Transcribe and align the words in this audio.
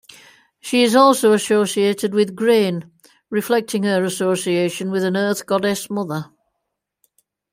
She 0.59 0.81
is 0.81 0.95
also 0.95 1.31
associated 1.31 2.15
with 2.15 2.33
grain, 2.35 2.89
reflecting 3.29 3.83
her 3.83 4.03
association 4.03 4.89
with 4.89 5.03
an 5.03 5.15
earth 5.15 5.45
goddess 5.45 5.91
mother. 5.91 6.31